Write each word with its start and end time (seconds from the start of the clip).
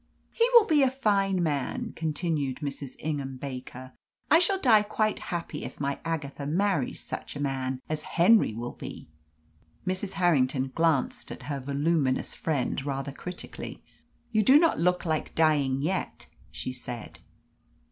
"He 0.31 0.49
will 0.55 0.65
be 0.65 0.81
a 0.81 0.89
fine 0.89 1.43
man," 1.43 1.93
continued 1.95 2.57
Mrs. 2.61 2.95
Ingham 2.97 3.37
Baker. 3.37 3.91
"I 4.31 4.39
shall 4.39 4.57
die 4.59 4.81
quite 4.81 5.19
happy 5.29 5.63
if 5.63 5.79
my 5.79 5.99
Agatha 6.03 6.47
marries 6.47 6.99
such 6.99 7.35
a 7.35 7.39
man 7.39 7.79
as 7.87 8.01
Henry 8.17 8.51
will 8.55 8.71
be." 8.71 9.09
Mrs. 9.85 10.13
Harrington 10.13 10.71
glanced 10.73 11.31
at 11.31 11.43
her 11.43 11.59
voluminous 11.59 12.33
friend 12.33 12.83
rather 12.83 13.11
critically. 13.11 13.83
"You 14.31 14.41
do 14.41 14.57
not 14.59 14.79
look 14.79 15.05
like 15.05 15.35
dying 15.35 15.83
yet," 15.83 16.25
she 16.49 16.73
said. 16.73 17.19